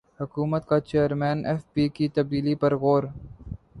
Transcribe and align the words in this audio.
حکومت 0.19 0.63
کا 0.69 0.77
chairman 0.89 1.45
F 1.49 1.61
B 1.73 1.85
کی 1.95 2.07
تبدیلی 2.15 2.55
پر 2.61 2.71
غور 2.81 3.03